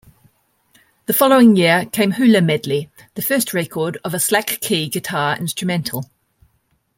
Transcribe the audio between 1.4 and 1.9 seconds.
year